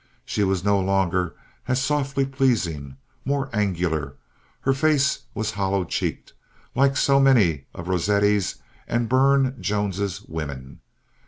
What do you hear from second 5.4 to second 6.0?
hollow